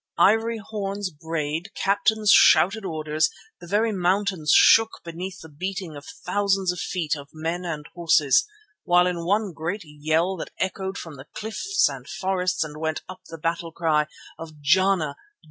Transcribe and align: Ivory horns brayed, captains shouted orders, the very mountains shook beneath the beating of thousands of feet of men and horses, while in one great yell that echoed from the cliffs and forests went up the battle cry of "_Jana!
Ivory 0.17 0.57
horns 0.57 1.11
brayed, 1.11 1.75
captains 1.75 2.31
shouted 2.31 2.83
orders, 2.83 3.29
the 3.59 3.67
very 3.67 3.91
mountains 3.91 4.51
shook 4.51 5.01
beneath 5.03 5.41
the 5.41 5.47
beating 5.47 5.95
of 5.95 6.07
thousands 6.25 6.71
of 6.71 6.79
feet 6.79 7.15
of 7.15 7.29
men 7.31 7.65
and 7.65 7.85
horses, 7.93 8.43
while 8.83 9.05
in 9.05 9.23
one 9.25 9.53
great 9.53 9.83
yell 9.85 10.37
that 10.37 10.49
echoed 10.57 10.97
from 10.97 11.17
the 11.17 11.27
cliffs 11.35 11.87
and 11.87 12.09
forests 12.09 12.65
went 12.75 13.03
up 13.07 13.21
the 13.29 13.37
battle 13.37 13.71
cry 13.71 14.07
of 14.39 14.53
"_Jana! 14.53 15.13